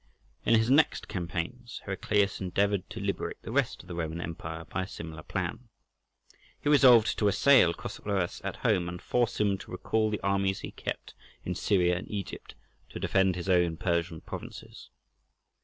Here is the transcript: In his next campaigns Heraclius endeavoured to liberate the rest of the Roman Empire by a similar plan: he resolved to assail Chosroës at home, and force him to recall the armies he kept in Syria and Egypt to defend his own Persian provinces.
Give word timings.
In 0.47 0.55
his 0.55 0.71
next 0.71 1.07
campaigns 1.07 1.79
Heraclius 1.85 2.41
endeavoured 2.41 2.89
to 2.89 2.99
liberate 2.99 3.39
the 3.43 3.51
rest 3.51 3.83
of 3.83 3.87
the 3.87 3.93
Roman 3.93 4.19
Empire 4.19 4.65
by 4.65 4.81
a 4.81 4.87
similar 4.87 5.21
plan: 5.21 5.69
he 6.59 6.69
resolved 6.69 7.19
to 7.19 7.27
assail 7.27 7.71
Chosroës 7.71 8.41
at 8.43 8.55
home, 8.65 8.89
and 8.89 8.99
force 8.99 9.39
him 9.39 9.59
to 9.59 9.69
recall 9.69 10.09
the 10.09 10.19
armies 10.21 10.61
he 10.61 10.71
kept 10.71 11.13
in 11.43 11.53
Syria 11.53 11.97
and 11.99 12.09
Egypt 12.09 12.55
to 12.89 12.99
defend 12.99 13.35
his 13.35 13.47
own 13.47 13.77
Persian 13.77 14.21
provinces. 14.21 14.89